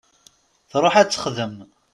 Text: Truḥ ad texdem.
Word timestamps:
Truḥ 0.69 0.95
ad 0.97 1.09
texdem. 1.09 1.53